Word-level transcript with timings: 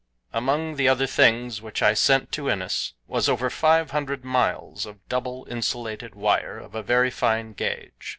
Among 0.33 0.77
the 0.77 0.87
other 0.89 1.05
things 1.05 1.61
which 1.61 1.83
I 1.83 1.93
sent 1.93 2.31
to 2.31 2.49
Innes 2.49 2.93
was 3.05 3.29
over 3.29 3.51
five 3.51 3.91
hundred 3.91 4.25
miles 4.25 4.87
of 4.87 5.07
double, 5.09 5.45
insulated 5.47 6.15
wire 6.15 6.57
of 6.57 6.73
a 6.73 6.81
very 6.81 7.11
fine 7.11 7.53
gauge. 7.53 8.09